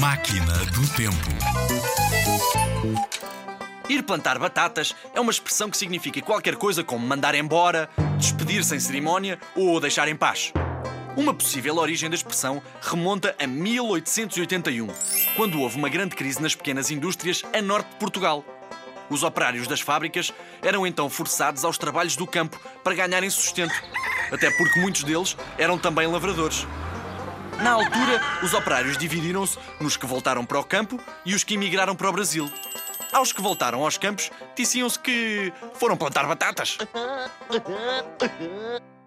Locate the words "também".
25.76-26.06